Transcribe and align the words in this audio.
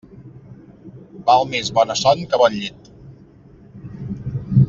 Val 1.27 1.45
més 1.51 1.69
bona 1.79 1.97
son 2.01 2.25
que 2.33 2.39
bon 2.43 2.57
llit. 2.63 2.89